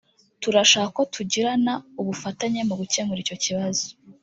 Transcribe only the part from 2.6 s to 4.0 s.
mu gukemura icyo kibazo